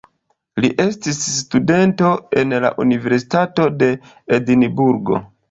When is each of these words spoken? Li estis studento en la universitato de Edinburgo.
Li 0.63 0.69
estis 0.85 1.19
studento 1.33 2.09
en 2.45 2.57
la 2.65 2.73
universitato 2.85 3.69
de 3.83 3.93
Edinburgo. 4.41 5.23